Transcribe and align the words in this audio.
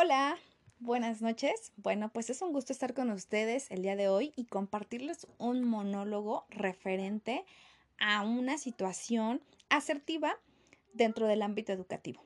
Hola, 0.00 0.38
buenas 0.78 1.22
noches. 1.22 1.72
Bueno, 1.76 2.08
pues 2.12 2.30
es 2.30 2.40
un 2.40 2.52
gusto 2.52 2.72
estar 2.72 2.94
con 2.94 3.10
ustedes 3.10 3.68
el 3.72 3.82
día 3.82 3.96
de 3.96 4.08
hoy 4.08 4.32
y 4.36 4.44
compartirles 4.44 5.26
un 5.38 5.64
monólogo 5.64 6.46
referente 6.50 7.44
a 7.98 8.22
una 8.22 8.58
situación 8.58 9.42
asertiva 9.70 10.38
dentro 10.92 11.26
del 11.26 11.42
ámbito 11.42 11.72
educativo. 11.72 12.22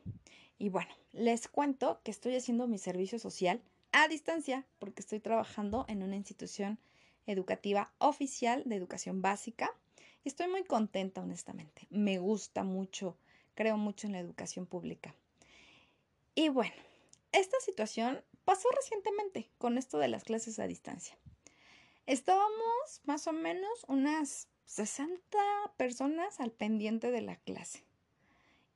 Y 0.59 0.69
bueno, 0.69 0.91
les 1.13 1.49
cuento 1.49 2.03
que 2.05 2.11
estoy 2.11 2.37
haciendo 2.37 2.67
mi 2.67 2.77
servicio 2.77 3.19
social 3.19 3.63
a 3.93 4.07
distancia 4.07 4.67
porque 4.79 5.01
estoy 5.01 5.21
trabajando 5.21 5.87
en 5.89 6.03
una 6.03 6.17
institución 6.17 6.79
educativa 7.27 7.95
oficial 7.97 8.65
de 8.67 8.77
educación 8.77 9.23
básica. 9.23 9.71
Estoy 10.27 10.49
muy 10.49 10.65
contenta, 10.65 11.23
honestamente. 11.23 11.87
Me 11.89 12.19
gusta 12.19 12.65
mucho, 12.65 13.17
creo 13.55 13.79
mucho 13.79 14.09
en 14.09 14.13
la 14.13 14.21
educación 14.21 14.67
pública. 14.67 15.15
Y 16.35 16.51
bueno, 16.51 16.75
esta 17.33 17.59
situación 17.61 18.23
pasó 18.45 18.69
recientemente 18.77 19.51
con 19.59 19.79
esto 19.79 19.99
de 19.99 20.09
las 20.09 20.25
clases 20.25 20.59
a 20.59 20.67
distancia. 20.67 21.17
Estábamos 22.07 23.01
más 23.05 23.27
o 23.27 23.33
menos 23.33 23.85
unas 23.89 24.49
60 24.67 25.39
personas 25.77 26.41
al 26.41 26.51
pendiente 26.51 27.11
de 27.11 27.23
la 27.23 27.37
clase. 27.37 27.85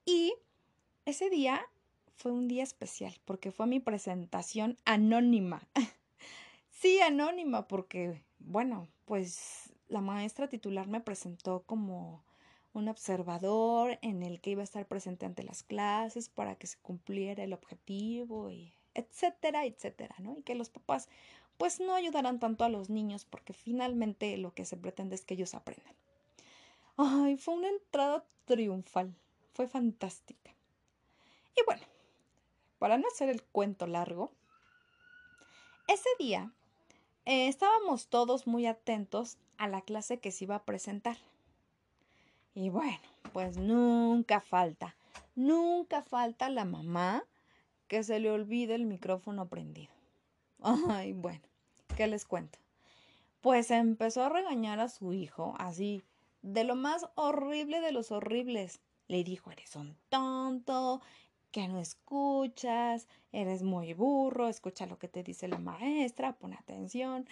Y 0.04 0.34
ese 1.04 1.30
día 1.30 1.66
fue 2.16 2.32
un 2.32 2.48
día 2.48 2.62
especial 2.62 3.14
porque 3.24 3.52
fue 3.52 3.66
mi 3.66 3.80
presentación 3.80 4.78
anónima. 4.84 5.66
sí, 6.70 7.00
anónima 7.00 7.66
porque, 7.68 8.22
bueno, 8.38 8.88
pues 9.04 9.72
la 9.88 10.00
maestra 10.00 10.48
titular 10.48 10.86
me 10.86 11.00
presentó 11.00 11.62
como 11.64 12.24
un 12.76 12.88
observador 12.88 13.98
en 14.02 14.22
el 14.22 14.40
que 14.40 14.50
iba 14.50 14.60
a 14.60 14.64
estar 14.64 14.86
presente 14.86 15.24
ante 15.24 15.42
las 15.42 15.62
clases 15.62 16.28
para 16.28 16.56
que 16.56 16.66
se 16.66 16.78
cumpliera 16.78 17.42
el 17.42 17.52
objetivo 17.52 18.50
y 18.50 18.74
etcétera, 18.94 19.64
etcétera, 19.64 20.14
¿no? 20.18 20.36
Y 20.38 20.42
que 20.42 20.54
los 20.54 20.68
papás 20.68 21.08
pues 21.56 21.80
no 21.80 21.94
ayudarán 21.94 22.38
tanto 22.38 22.64
a 22.64 22.68
los 22.68 22.90
niños 22.90 23.24
porque 23.24 23.54
finalmente 23.54 24.36
lo 24.36 24.52
que 24.52 24.66
se 24.66 24.76
pretende 24.76 25.14
es 25.14 25.24
que 25.24 25.34
ellos 25.34 25.54
aprendan. 25.54 25.94
Ay, 26.98 27.38
fue 27.38 27.54
una 27.54 27.68
entrada 27.68 28.24
triunfal, 28.44 29.14
fue 29.54 29.68
fantástica. 29.68 30.54
Y 31.56 31.64
bueno, 31.64 31.82
para 32.78 32.98
no 32.98 33.08
hacer 33.08 33.30
el 33.30 33.42
cuento 33.42 33.86
largo, 33.86 34.32
ese 35.88 36.10
día 36.18 36.52
eh, 37.24 37.48
estábamos 37.48 38.08
todos 38.08 38.46
muy 38.46 38.66
atentos 38.66 39.38
a 39.56 39.66
la 39.66 39.80
clase 39.80 40.18
que 40.18 40.30
se 40.30 40.44
iba 40.44 40.56
a 40.56 40.64
presentar. 40.64 41.16
Y 42.56 42.70
bueno, 42.70 42.98
pues 43.34 43.58
nunca 43.58 44.40
falta, 44.40 44.96
nunca 45.34 46.00
falta 46.00 46.48
la 46.48 46.64
mamá 46.64 47.22
que 47.86 48.02
se 48.02 48.18
le 48.18 48.30
olvide 48.30 48.74
el 48.74 48.86
micrófono 48.86 49.46
prendido. 49.46 49.92
Ay, 50.88 51.12
bueno, 51.12 51.42
¿qué 51.98 52.06
les 52.06 52.24
cuento? 52.24 52.58
Pues 53.42 53.70
empezó 53.70 54.24
a 54.24 54.30
regañar 54.30 54.80
a 54.80 54.88
su 54.88 55.12
hijo, 55.12 55.54
así, 55.58 56.02
de 56.40 56.64
lo 56.64 56.76
más 56.76 57.06
horrible 57.14 57.82
de 57.82 57.92
los 57.92 58.10
horribles. 58.10 58.80
Le 59.06 59.22
dijo, 59.22 59.50
eres 59.50 59.76
un 59.76 59.94
tonto, 60.08 61.02
que 61.50 61.68
no 61.68 61.78
escuchas, 61.78 63.06
eres 63.32 63.62
muy 63.62 63.92
burro, 63.92 64.48
escucha 64.48 64.86
lo 64.86 64.98
que 64.98 65.08
te 65.08 65.22
dice 65.22 65.46
la 65.46 65.58
maestra, 65.58 66.32
pon 66.32 66.54
atención. 66.54 67.28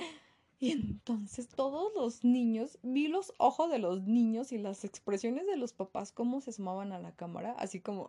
Y 0.60 0.70
entonces 0.70 1.48
todos 1.48 1.92
los 1.94 2.24
niños, 2.24 2.78
vi 2.82 3.08
los 3.08 3.32
ojos 3.38 3.70
de 3.70 3.78
los 3.78 4.02
niños 4.02 4.52
y 4.52 4.58
las 4.58 4.84
expresiones 4.84 5.46
de 5.46 5.56
los 5.56 5.72
papás, 5.72 6.12
cómo 6.12 6.40
se 6.40 6.52
sumaban 6.52 6.92
a 6.92 6.98
la 6.98 7.12
cámara, 7.12 7.54
así 7.58 7.80
como 7.80 8.08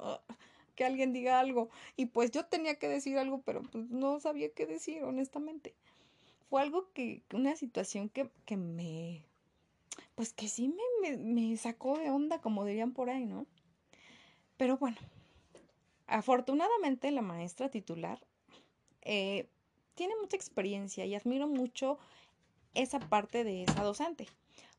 que 0.76 0.86
alguien 0.86 1.14
diga 1.14 1.40
algo. 1.40 1.70
Y 1.96 2.08
pues 2.08 2.32
yo 2.32 2.46
tenía 2.46 2.76
que 2.76 2.88
decir 2.88 3.18
algo, 3.18 3.42
pero 3.42 3.64
pues 3.64 3.90
no 3.90 4.20
sabía 4.20 4.54
qué 4.54 4.66
decir, 4.66 5.04
honestamente. 5.04 5.74
Fue 6.50 6.62
algo 6.62 6.92
que, 6.94 7.24
una 7.34 7.56
situación 7.56 8.10
que, 8.10 8.30
que 8.46 8.56
me, 8.56 9.24
pues 10.16 10.34
que 10.34 10.48
sí 10.48 10.74
me, 11.02 11.18
me, 11.18 11.58
sacó 11.58 11.98
de 11.98 12.10
onda, 12.10 12.40
como 12.40 12.66
dirían 12.66 12.94
por 12.94 13.10
ahí, 13.10 13.26
¿no? 13.26 13.46
Pero 14.58 14.78
bueno, 14.78 14.98
afortunadamente 16.08 17.12
la 17.12 17.22
maestra 17.22 17.70
titular 17.70 18.20
eh, 19.02 19.50
tiene 19.96 20.14
mucha 20.22 20.38
experiencia 20.38 21.06
y 21.06 21.16
admiro 21.16 21.48
mucho 21.48 21.98
esa 22.76 23.00
parte 23.00 23.44
de 23.44 23.64
esa 23.64 23.84
docente, 23.84 24.28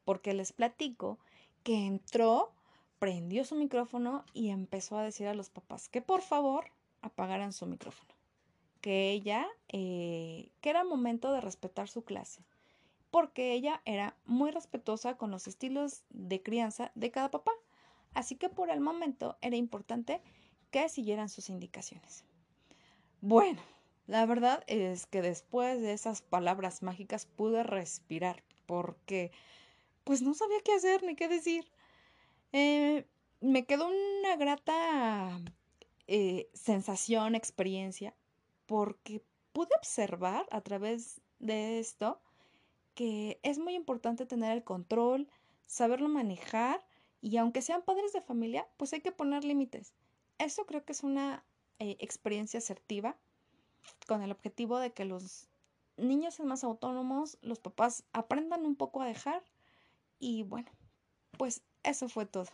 porque 0.04 0.34
les 0.34 0.52
platico 0.52 1.18
que 1.62 1.86
entró, 1.86 2.52
prendió 2.98 3.44
su 3.44 3.56
micrófono 3.56 4.24
y 4.32 4.50
empezó 4.50 4.96
a 4.96 5.02
decir 5.02 5.26
a 5.26 5.34
los 5.34 5.50
papás 5.50 5.88
que 5.88 6.00
por 6.00 6.22
favor 6.22 6.70
apagaran 7.02 7.52
su 7.52 7.66
micrófono, 7.66 8.14
que 8.80 9.10
ella, 9.10 9.46
eh, 9.68 10.50
que 10.60 10.70
era 10.70 10.84
momento 10.84 11.32
de 11.32 11.40
respetar 11.40 11.88
su 11.88 12.04
clase, 12.04 12.44
porque 13.10 13.52
ella 13.52 13.82
era 13.84 14.16
muy 14.26 14.50
respetuosa 14.50 15.16
con 15.16 15.30
los 15.30 15.46
estilos 15.46 16.02
de 16.10 16.42
crianza 16.42 16.92
de 16.94 17.10
cada 17.10 17.30
papá, 17.30 17.52
así 18.14 18.36
que 18.36 18.48
por 18.48 18.70
el 18.70 18.80
momento 18.80 19.36
era 19.40 19.56
importante 19.56 20.20
que 20.70 20.88
siguieran 20.88 21.28
sus 21.28 21.48
indicaciones. 21.48 22.24
Bueno, 23.20 23.60
la 24.06 24.24
verdad 24.26 24.62
es 24.66 25.06
que 25.06 25.22
después 25.22 25.80
de 25.80 25.92
esas 25.92 26.22
palabras 26.22 26.82
mágicas 26.82 27.26
pude 27.26 27.62
respirar 27.62 28.42
porque 28.66 29.32
pues 30.04 30.22
no 30.22 30.34
sabía 30.34 30.58
qué 30.64 30.72
hacer 30.72 31.02
ni 31.02 31.16
qué 31.16 31.28
decir. 31.28 31.70
Eh, 32.52 33.06
me 33.40 33.66
quedó 33.66 33.88
una 33.88 34.36
grata 34.36 35.40
eh, 36.06 36.48
sensación, 36.54 37.34
experiencia, 37.34 38.14
porque 38.66 39.22
pude 39.52 39.70
observar 39.76 40.46
a 40.50 40.60
través 40.60 41.20
de 41.40 41.80
esto 41.80 42.20
que 42.94 43.40
es 43.42 43.58
muy 43.58 43.74
importante 43.74 44.24
tener 44.24 44.52
el 44.52 44.64
control, 44.64 45.28
saberlo 45.66 46.08
manejar 46.08 46.86
y 47.20 47.36
aunque 47.36 47.60
sean 47.60 47.82
padres 47.82 48.12
de 48.12 48.22
familia, 48.22 48.68
pues 48.76 48.92
hay 48.92 49.00
que 49.00 49.12
poner 49.12 49.44
límites. 49.44 49.92
Eso 50.38 50.64
creo 50.64 50.84
que 50.84 50.92
es 50.92 51.02
una 51.02 51.44
eh, 51.78 51.96
experiencia 52.00 52.58
asertiva 52.58 53.18
con 54.06 54.22
el 54.22 54.30
objetivo 54.30 54.78
de 54.78 54.92
que 54.92 55.04
los 55.04 55.48
niños 55.96 56.34
sean 56.34 56.48
más 56.48 56.64
autónomos, 56.64 57.38
los 57.42 57.58
papás 57.58 58.04
aprendan 58.12 58.66
un 58.66 58.76
poco 58.76 59.02
a 59.02 59.06
dejar 59.06 59.42
y 60.18 60.42
bueno, 60.42 60.70
pues 61.36 61.62
eso 61.82 62.08
fue 62.08 62.26
todo. 62.26 62.50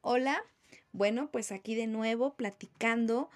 Hola, 0.00 0.40
bueno, 0.92 1.30
pues 1.32 1.50
aquí 1.50 1.74
de 1.74 1.88
nuevo 1.88 2.34
platicando 2.34 3.28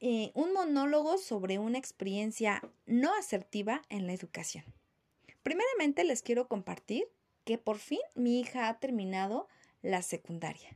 eh, 0.00 0.30
un 0.34 0.52
monólogo 0.52 1.18
sobre 1.18 1.58
una 1.58 1.78
experiencia 1.78 2.62
no 2.86 3.14
asertiva 3.14 3.82
en 3.88 4.06
la 4.06 4.12
educación. 4.12 4.64
Primeramente 5.42 6.04
les 6.04 6.22
quiero 6.22 6.46
compartir 6.46 7.08
que 7.44 7.58
por 7.58 7.78
fin 7.78 8.00
mi 8.14 8.40
hija 8.40 8.68
ha 8.68 8.78
terminado 8.78 9.48
la 9.82 10.02
secundaria. 10.02 10.70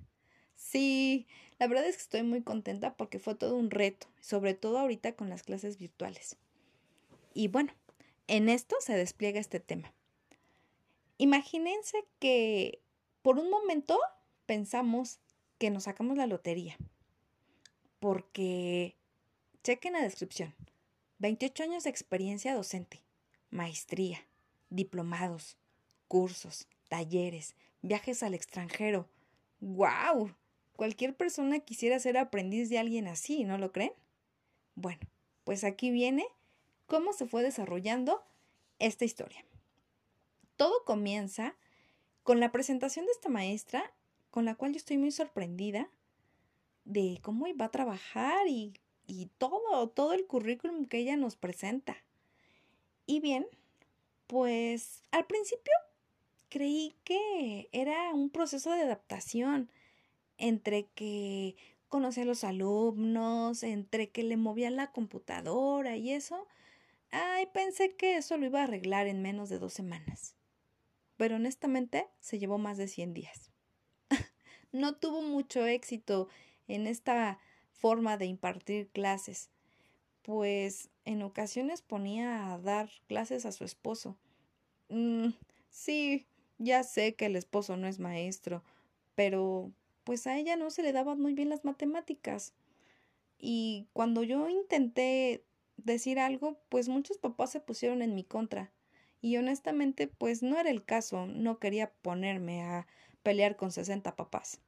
Sí, 0.57 1.27
la 1.59 1.69
verdad 1.69 1.87
es 1.87 1.97
que 1.97 2.03
estoy 2.03 2.23
muy 2.23 2.43
contenta 2.43 2.97
porque 2.97 3.19
fue 3.19 3.35
todo 3.35 3.57
un 3.57 3.71
reto, 3.71 4.09
sobre 4.21 4.55
todo 4.55 4.79
ahorita 4.79 5.15
con 5.15 5.29
las 5.29 5.43
clases 5.43 5.79
virtuales. 5.79 6.37
Y 7.35 7.49
bueno, 7.49 7.73
en 8.27 8.49
esto 8.49 8.77
se 8.81 8.95
despliega 8.95 9.39
este 9.39 9.61
tema. 9.61 9.93
Imagínense 11.19 12.05
que 12.19 12.83
por 13.23 13.39
un 13.39 13.51
momento 13.51 13.99
pensamos 14.47 15.21
que 15.59 15.71
nos 15.71 15.85
sacamos 15.85 16.17
la 16.17 16.27
lotería. 16.27 16.77
Porque, 18.01 18.97
chequen 19.63 19.95
la 19.95 20.03
descripción, 20.03 20.55
28 21.19 21.63
años 21.63 21.85
de 21.85 21.91
experiencia 21.91 22.55
docente, 22.55 23.03
maestría, 23.51 24.27
diplomados, 24.69 25.57
cursos, 26.09 26.69
talleres, 26.89 27.57
viajes 27.83 28.23
al 28.23 28.35
extranjero. 28.35 29.09
¡Guau! 29.61 30.35
Cualquier 30.77 31.17
persona 31.17 31.61
quisiera 31.61 31.99
ser 31.99 32.19
aprendiz 32.19 32.69
de 32.69 32.79
alguien 32.79 33.09
así, 33.09 33.45
¿no 33.45 33.57
lo 33.57 33.73
creen? 33.73 33.93
Bueno, 34.75 35.01
pues 35.45 35.65
aquí 35.65 35.91
viene 35.91 36.27
cómo 36.87 37.15
se 37.15 37.27
fue 37.27 37.43
desarrollando 37.43 38.23
esta 38.79 39.07
historia. 39.07 39.45
Todo 40.57 40.85
comienza 40.85 41.57
con 42.23 42.41
la 42.41 42.53
presentación 42.53 43.07
de 43.07 43.13
esta 43.13 43.31
maestra, 43.31 43.91
con 44.31 44.45
la 44.45 44.55
cual 44.55 44.73
yo 44.73 44.77
estoy 44.77 44.99
muy 44.99 45.13
sorprendida 45.13 45.89
de 46.85 47.21
cómo 47.23 47.47
iba 47.47 47.65
a 47.65 47.71
trabajar 47.71 48.47
y, 48.47 48.75
y 49.07 49.31
todo, 49.39 49.89
todo 49.89 50.13
el 50.13 50.27
currículum 50.27 50.85
que 50.87 50.99
ella 50.99 51.17
nos 51.17 51.37
presenta. 51.37 51.97
Y 53.07 53.21
bien, 53.21 53.47
pues 54.27 55.03
al 55.11 55.27
principio 55.27 55.73
creí 56.51 56.95
que 57.05 57.69
era 57.73 58.13
un 58.13 58.29
proceso 58.29 58.73
de 58.73 58.83
adaptación 58.83 59.71
entre 60.39 60.87
que 60.95 61.57
conocía 61.89 62.25
a 62.25 62.27
los 62.27 62.45
alumnos, 62.45 63.63
entre 63.63 64.11
que 64.11 64.23
le 64.23 64.37
movía 64.37 64.71
la 64.71 64.93
computadora 64.93 65.97
y 65.97 66.13
eso, 66.13 66.47
ay, 67.11 67.47
pensé 67.53 67.95
que 67.97 68.17
eso 68.17 68.37
lo 68.37 68.47
iba 68.47 68.61
a 68.61 68.65
arreglar 68.65 69.07
en 69.07 69.23
menos 69.23 69.49
de 69.49 69.59
dos 69.59 69.73
semanas. 69.73 70.37
Pero 71.17 71.37
honestamente 71.37 72.09
se 72.21 72.39
llevó 72.39 72.59
más 72.59 72.77
de 72.77 72.89
100 72.89 73.15
días. 73.15 73.51
no 74.73 74.97
tuvo 74.97 75.23
mucho 75.23 75.67
éxito 75.67 76.29
en 76.69 76.87
esta 76.87 77.39
forma 77.71 78.17
de 78.17 78.27
impartir 78.27 78.89
clases, 78.89 79.51
pues 80.23 80.91
en 81.05 81.23
ocasiones 81.23 81.83
ponía 81.83 82.53
a 82.53 82.59
dar 82.59 82.91
clases 83.07 83.47
a 83.47 83.53
su 83.53 83.65
esposo. 83.65 84.19
Mm, 84.89 85.29
sí, 85.71 86.27
ya 86.59 86.83
sé 86.83 87.15
que 87.15 87.27
el 87.27 87.37
esposo 87.37 87.77
no 87.77 87.87
es 87.87 87.99
maestro, 87.99 88.65
pero 89.15 89.71
pues 90.07 90.29
a 90.29 90.39
ella 90.39 90.55
no 90.55 90.71
se 90.71 90.85
le 90.85 90.93
daban 90.93 91.21
muy 91.21 91.35
bien 91.35 91.49
las 91.49 91.65
matemáticas. 91.65 92.55
Y 93.41 93.89
cuando 93.93 94.23
yo 94.23 94.49
intenté 94.49 95.45
decir 95.77 96.21
algo, 96.21 96.61
pues 96.69 96.89
muchos 96.89 97.19
papás 97.19 97.51
se 97.51 97.59
pusieron 97.59 98.03
en 98.03 98.15
mi 98.15 98.23
contra. 98.23 98.71
Y 99.21 99.37
honestamente, 99.37 100.07
pues 100.07 100.45
no 100.45 100.61
era 100.61 100.71
el 100.71 100.85
caso, 100.85 101.27
no 101.27 101.59
quería 101.59 101.91
ponerme 102.03 102.63
a 102.63 102.87
pelear 103.25 103.57
con 103.57 103.73
60 103.73 104.15
papás. 104.15 104.61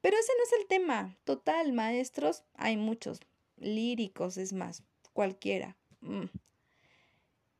Pero 0.00 0.16
ese 0.16 0.32
no 0.38 0.44
es 0.44 0.60
el 0.62 0.66
tema. 0.66 1.14
Total, 1.24 1.74
maestros, 1.74 2.42
hay 2.54 2.78
muchos. 2.78 3.20
Líricos, 3.58 4.38
es 4.38 4.54
más, 4.54 4.82
cualquiera. 5.12 5.76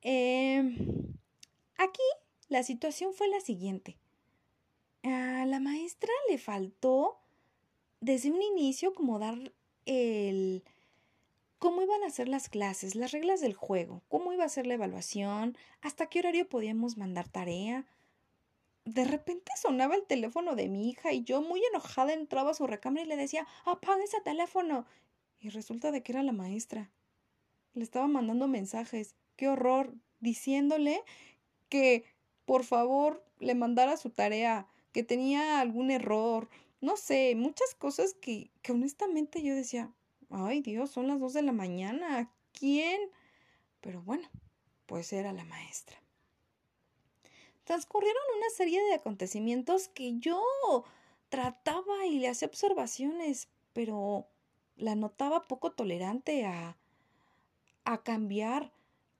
Em, 0.00 0.74
aquí 1.76 2.02
la 2.48 2.62
situación 2.62 3.12
fue 3.12 3.28
la 3.28 3.40
siguiente. 3.40 3.98
A 5.44 5.46
la 5.46 5.60
maestra 5.60 6.10
le 6.30 6.38
faltó 6.38 7.18
desde 8.00 8.30
un 8.30 8.40
inicio 8.40 8.94
como 8.94 9.18
dar 9.18 9.52
el 9.84 10.64
cómo 11.58 11.82
iban 11.82 12.02
a 12.02 12.08
ser 12.08 12.28
las 12.28 12.48
clases, 12.48 12.94
las 12.94 13.12
reglas 13.12 13.42
del 13.42 13.52
juego, 13.52 14.00
cómo 14.08 14.32
iba 14.32 14.46
a 14.46 14.48
ser 14.48 14.66
la 14.66 14.72
evaluación, 14.72 15.54
hasta 15.82 16.06
qué 16.06 16.20
horario 16.20 16.48
podíamos 16.48 16.96
mandar 16.96 17.28
tarea. 17.28 17.84
De 18.86 19.04
repente 19.04 19.52
sonaba 19.60 19.96
el 19.96 20.06
teléfono 20.06 20.54
de 20.54 20.70
mi 20.70 20.88
hija 20.88 21.12
y 21.12 21.24
yo 21.24 21.42
muy 21.42 21.62
enojada 21.66 22.14
entraba 22.14 22.52
a 22.52 22.54
su 22.54 22.66
recámara 22.66 23.04
y 23.04 23.08
le 23.08 23.16
decía, 23.16 23.46
apaga 23.66 24.02
ese 24.02 24.22
teléfono. 24.22 24.86
Y 25.40 25.50
resulta 25.50 25.90
de 25.90 26.02
que 26.02 26.12
era 26.12 26.22
la 26.22 26.32
maestra. 26.32 26.90
Le 27.74 27.84
estaba 27.84 28.06
mandando 28.06 28.48
mensajes. 28.48 29.14
Qué 29.36 29.50
horror. 29.50 29.92
Diciéndole 30.20 31.02
que 31.68 32.06
por 32.46 32.64
favor 32.64 33.22
le 33.40 33.54
mandara 33.54 33.98
su 33.98 34.08
tarea, 34.08 34.70
que 34.94 35.02
tenía 35.02 35.60
algún 35.60 35.90
error, 35.90 36.48
no 36.80 36.96
sé, 36.96 37.34
muchas 37.34 37.74
cosas 37.74 38.14
que, 38.14 38.52
que 38.62 38.70
honestamente 38.70 39.42
yo 39.42 39.52
decía, 39.52 39.92
ay 40.30 40.62
Dios, 40.62 40.92
son 40.92 41.08
las 41.08 41.18
dos 41.18 41.32
de 41.32 41.42
la 41.42 41.50
mañana, 41.50 42.30
¿quién? 42.52 43.10
Pero 43.80 44.00
bueno, 44.02 44.30
pues 44.86 45.12
era 45.12 45.32
la 45.32 45.44
maestra. 45.44 46.00
Transcurrieron 47.64 48.22
una 48.36 48.50
serie 48.50 48.80
de 48.84 48.94
acontecimientos 48.94 49.88
que 49.88 50.16
yo 50.20 50.40
trataba 51.28 52.06
y 52.06 52.20
le 52.20 52.28
hacía 52.28 52.46
observaciones, 52.46 53.48
pero 53.72 54.28
la 54.76 54.94
notaba 54.94 55.42
poco 55.48 55.72
tolerante 55.72 56.46
a, 56.46 56.76
a 57.84 58.02
cambiar, 58.04 58.72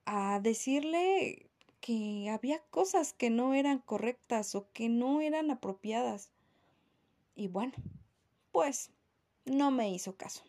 a 0.04 0.38
decirle 0.38 1.50
que 1.84 2.30
había 2.30 2.60
cosas 2.70 3.12
que 3.12 3.28
no 3.28 3.52
eran 3.52 3.78
correctas 3.78 4.54
o 4.54 4.66
que 4.72 4.88
no 4.88 5.20
eran 5.20 5.50
apropiadas. 5.50 6.30
Y 7.34 7.48
bueno, 7.48 7.74
pues 8.52 8.90
no 9.44 9.70
me 9.70 9.90
hizo 9.90 10.16
caso. 10.16 10.42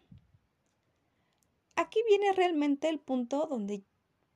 Aquí 1.75 1.99
viene 2.07 2.31
realmente 2.31 2.87
el 2.87 2.99
punto 2.99 3.47
donde 3.47 3.83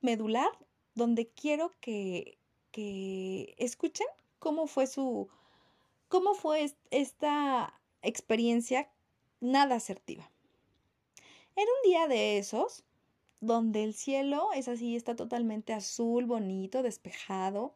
medular, 0.02 0.50
donde 0.94 1.30
quiero 1.30 1.74
que, 1.80 2.36
que 2.70 3.54
escuchen 3.56 4.08
cómo 4.38 4.66
fue 4.66 4.86
su, 4.86 5.30
cómo 6.08 6.34
fue 6.34 6.70
esta 6.90 7.80
experiencia 8.02 8.90
nada 9.40 9.76
asertiva. 9.76 10.30
Era 11.56 11.70
un 11.82 11.90
día 11.90 12.08
de 12.08 12.36
esos 12.36 12.84
donde 13.40 13.84
el 13.84 13.94
cielo 13.94 14.50
es 14.54 14.68
así, 14.68 14.96
está 14.96 15.16
totalmente 15.16 15.72
azul, 15.72 16.26
bonito, 16.26 16.82
despejado, 16.82 17.74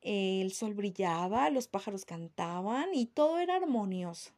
el 0.00 0.52
sol 0.52 0.74
brillaba, 0.74 1.50
los 1.50 1.68
pájaros 1.68 2.04
cantaban 2.04 2.94
y 2.94 3.06
todo 3.06 3.38
era 3.38 3.56
armonioso. 3.56 4.32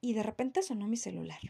Y 0.00 0.12
de 0.12 0.22
repente 0.22 0.62
sonó 0.62 0.86
mi 0.86 0.96
celular. 0.96 1.40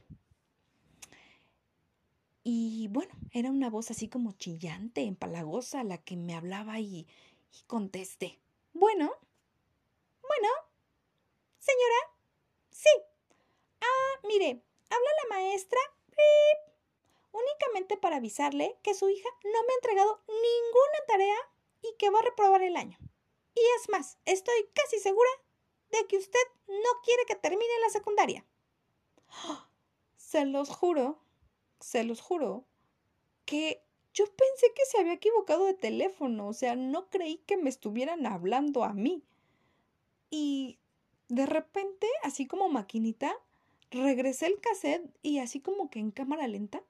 Y 2.44 2.88
bueno, 2.88 3.14
era 3.32 3.50
una 3.50 3.70
voz 3.70 3.90
así 3.90 4.08
como 4.08 4.32
chillante, 4.32 5.02
empalagosa, 5.02 5.82
la 5.82 5.98
que 5.98 6.16
me 6.16 6.34
hablaba 6.34 6.78
y, 6.78 7.06
y 7.52 7.62
contesté. 7.66 8.38
Bueno, 8.74 9.10
bueno, 10.22 10.48
señora, 11.58 12.18
sí. 12.70 12.90
Ah, 13.80 14.20
mire, 14.28 14.62
habla 14.90 15.10
la 15.22 15.36
maestra 15.36 15.80
únicamente 17.34 17.96
para 17.96 18.16
avisarle 18.16 18.78
que 18.82 18.94
su 18.94 19.08
hija 19.08 19.28
no 19.42 19.62
me 19.62 19.72
ha 19.72 19.76
entregado 19.76 20.22
ninguna 20.28 21.06
tarea 21.06 21.36
y 21.82 21.94
que 21.98 22.10
va 22.10 22.20
a 22.20 22.22
reprobar 22.22 22.62
el 22.62 22.76
año. 22.76 22.98
Y 23.54 23.60
es 23.78 23.88
más, 23.88 24.18
estoy 24.24 24.68
casi 24.72 24.98
segura 24.98 25.30
de 25.90 26.06
que 26.06 26.16
usted 26.16 26.40
no 26.68 27.00
quiere 27.04 27.24
que 27.26 27.34
termine 27.34 27.80
la 27.82 27.90
secundaria. 27.90 28.46
Se 30.16 30.44
los 30.46 30.70
juro, 30.70 31.18
se 31.80 32.04
los 32.04 32.20
juro, 32.20 32.64
que 33.44 33.84
yo 34.12 34.24
pensé 34.26 34.72
que 34.74 34.84
se 34.86 34.98
había 34.98 35.14
equivocado 35.14 35.66
de 35.66 35.74
teléfono, 35.74 36.48
o 36.48 36.52
sea, 36.52 36.76
no 36.76 37.10
creí 37.10 37.38
que 37.46 37.56
me 37.56 37.68
estuvieran 37.68 38.26
hablando 38.26 38.84
a 38.84 38.92
mí. 38.92 39.24
Y 40.30 40.78
de 41.28 41.46
repente, 41.46 42.08
así 42.22 42.46
como 42.46 42.68
maquinita, 42.68 43.36
regresé 43.90 44.46
el 44.46 44.60
cassette 44.60 45.08
y 45.22 45.38
así 45.38 45.60
como 45.60 45.90
que 45.90 45.98
en 45.98 46.10
cámara 46.10 46.46
lenta, 46.48 46.82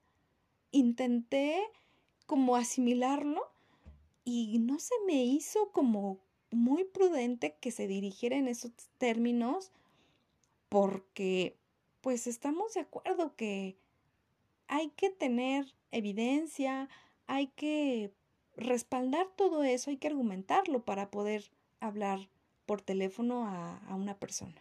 intenté 0.75 1.63
como 2.27 2.57
asimilarlo 2.57 3.49
y 4.25 4.59
no 4.59 4.81
se 4.81 4.95
me 5.07 5.25
hizo 5.25 5.71
como 5.71 6.19
muy 6.51 6.85
prudente 6.85 7.57
que 7.61 7.71
se 7.71 7.87
dirigiera 7.87 8.37
en 8.37 8.49
esos 8.49 8.73
términos 8.99 9.71
porque 10.69 11.57
pues 12.01 12.27
estamos 12.27 12.75
de 12.75 12.81
acuerdo 12.81 13.37
que 13.37 13.77
hay 14.67 14.89
que 14.91 15.11
tener 15.11 15.73
evidencia, 15.93 16.89
hay 17.29 17.47
que 17.49 18.13
respaldar 18.57 19.29
todo 19.37 19.63
eso, 19.63 19.91
hay 19.91 19.97
que 19.97 20.09
argumentarlo 20.09 20.85
para 20.85 21.11
poder 21.11 21.51
hablar 21.79 22.29
por 22.67 22.81
teléfono 22.81 23.47
a, 23.47 23.79
a 23.87 23.95
una 23.95 24.19
persona. 24.19 24.61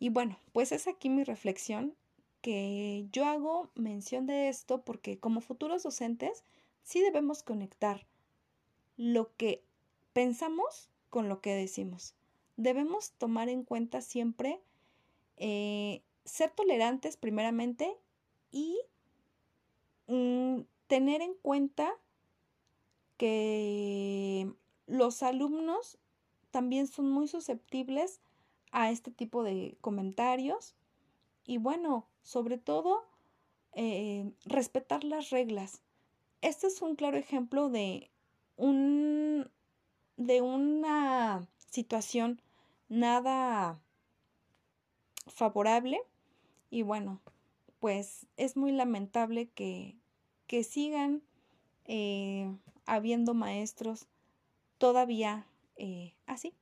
Y 0.00 0.08
bueno, 0.08 0.38
pues 0.52 0.72
es 0.72 0.88
aquí 0.88 1.10
mi 1.10 1.22
reflexión 1.22 1.94
que 2.46 3.08
yo 3.10 3.24
hago 3.24 3.72
mención 3.74 4.24
de 4.26 4.48
esto 4.48 4.84
porque 4.84 5.18
como 5.18 5.40
futuros 5.40 5.82
docentes 5.82 6.44
sí 6.84 7.00
debemos 7.00 7.42
conectar 7.42 8.06
lo 8.96 9.34
que 9.36 9.64
pensamos 10.12 10.88
con 11.10 11.28
lo 11.28 11.40
que 11.40 11.54
decimos. 11.54 12.14
Debemos 12.56 13.10
tomar 13.18 13.48
en 13.48 13.64
cuenta 13.64 14.00
siempre 14.00 14.60
eh, 15.38 16.02
ser 16.24 16.52
tolerantes 16.52 17.16
primeramente 17.16 17.96
y 18.52 18.78
mm, 20.06 20.60
tener 20.86 21.22
en 21.22 21.34
cuenta 21.42 21.92
que 23.16 24.54
los 24.86 25.24
alumnos 25.24 25.98
también 26.52 26.86
son 26.86 27.10
muy 27.10 27.26
susceptibles 27.26 28.20
a 28.70 28.92
este 28.92 29.10
tipo 29.10 29.42
de 29.42 29.76
comentarios 29.80 30.75
y 31.46 31.58
bueno, 31.58 32.06
sobre 32.22 32.58
todo, 32.58 33.04
eh, 33.72 34.30
respetar 34.44 35.04
las 35.04 35.30
reglas. 35.30 35.82
Este 36.42 36.66
es 36.66 36.82
un 36.82 36.96
claro 36.96 37.16
ejemplo 37.16 37.68
de 37.68 38.10
un 38.56 39.50
de 40.16 40.40
una 40.40 41.46
situación 41.70 42.40
nada 42.88 43.78
favorable 45.26 46.00
y 46.70 46.82
bueno, 46.82 47.20
pues 47.80 48.26
es 48.36 48.56
muy 48.56 48.72
lamentable 48.72 49.48
que, 49.48 49.96
que 50.46 50.64
sigan 50.64 51.22
eh, 51.84 52.50
habiendo 52.86 53.34
maestros 53.34 54.06
todavía 54.78 55.46
eh, 55.76 56.14
así, 56.26 56.54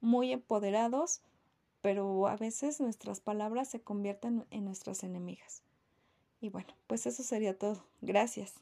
muy 0.00 0.32
empoderados 0.32 1.22
pero 1.82 2.28
a 2.28 2.36
veces 2.36 2.80
nuestras 2.80 3.20
palabras 3.20 3.68
se 3.68 3.82
convierten 3.82 4.46
en 4.50 4.64
nuestras 4.64 5.02
enemigas. 5.02 5.62
Y 6.40 6.48
bueno, 6.48 6.74
pues 6.86 7.06
eso 7.06 7.22
sería 7.22 7.58
todo. 7.58 7.84
Gracias. 8.00 8.54